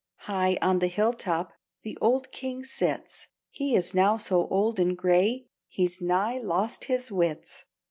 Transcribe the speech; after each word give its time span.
High 0.21 0.57
on 0.63 0.79
the 0.79 0.87
hill 0.87 1.13
top 1.13 1.53
The 1.83 1.95
old 2.01 2.31
King 2.31 2.63
sits; 2.63 3.27
He 3.51 3.75
is 3.75 3.93
now 3.93 4.17
so 4.17 4.47
old 4.47 4.79
and 4.79 4.97
gray 4.97 5.45
He's 5.67 6.01
nigh 6.01 6.39
lost 6.39 6.85
his 6.85 7.11
wits. 7.11 7.65